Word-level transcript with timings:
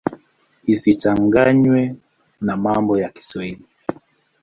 Isichanganywe 0.73 1.81
na 2.45 2.55
mambo 2.63 2.93
ya 3.01 3.09
Kiswahili. 3.15 3.63